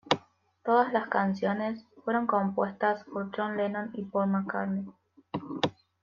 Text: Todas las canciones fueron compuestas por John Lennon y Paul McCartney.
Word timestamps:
Todas 0.65 0.91
las 0.93 1.09
canciones 1.09 1.85
fueron 2.03 2.25
compuestas 2.25 3.03
por 3.03 3.29
John 3.37 3.55
Lennon 3.55 3.91
y 3.93 4.01
Paul 4.01 4.29
McCartney. 4.29 4.91